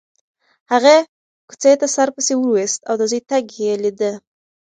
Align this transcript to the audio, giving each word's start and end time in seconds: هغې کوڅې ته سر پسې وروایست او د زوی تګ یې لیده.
هغې 0.71 0.97
کوڅې 1.49 1.73
ته 1.81 1.87
سر 1.95 2.07
پسې 2.15 2.33
وروایست 2.37 2.79
او 2.89 2.95
د 2.99 3.03
زوی 3.11 3.21
تګ 3.29 3.43
یې 3.63 3.73
لیده. 3.83 4.11